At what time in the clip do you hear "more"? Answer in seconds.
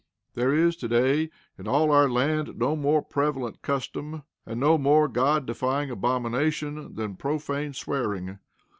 2.75-3.03, 4.79-5.07